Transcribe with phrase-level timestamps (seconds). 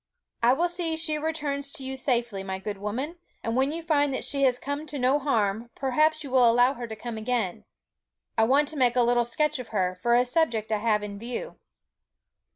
[0.41, 4.11] 'I will see she returns to you safely, my good woman; and when you find
[4.15, 7.65] that she has come to no harm, perhaps you will allow her to come again.
[8.35, 11.19] I want to make a little sketch of her, for a subject I have in
[11.19, 11.57] view.'